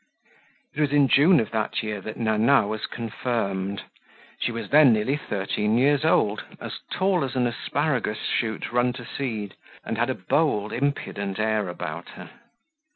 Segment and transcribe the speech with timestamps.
[0.73, 3.83] It was in June of that year that Nana was confirmed.
[4.39, 9.05] She was then nearly thirteen years old, as tall as an asparagus shoot run to
[9.05, 9.53] seed,
[9.85, 12.31] and had a bold, impudent air about her.